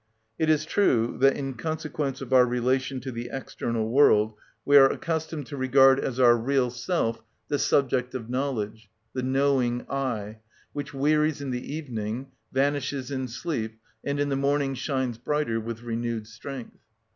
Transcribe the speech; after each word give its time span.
It 0.39 0.49
is 0.49 0.65
true 0.65 1.15
that, 1.19 1.37
in 1.37 1.53
consequence 1.53 2.21
of 2.21 2.33
our 2.33 2.47
relation 2.47 2.99
to 3.01 3.11
the 3.11 3.29
external 3.31 3.87
world, 3.87 4.33
we 4.65 4.75
are 4.75 4.89
accustomed 4.91 5.45
to 5.45 5.57
regard 5.57 5.99
as 5.99 6.19
our 6.19 6.35
real 6.35 6.71
self 6.71 7.21
the 7.49 7.59
subject 7.59 8.15
of 8.15 8.27
knowledge, 8.27 8.89
the 9.13 9.21
knowing 9.21 9.85
I, 9.91 10.39
which 10.73 10.91
wearies 10.91 11.39
in 11.39 11.51
the 11.51 11.75
evening, 11.75 12.31
vanishes 12.51 13.11
in 13.11 13.27
sleep, 13.27 13.79
and 14.03 14.19
in 14.19 14.29
the 14.29 14.35
morning 14.35 14.73
shines 14.73 15.19
brighter 15.19 15.59
with 15.59 15.83
renewed 15.83 16.25
strength. 16.25 16.79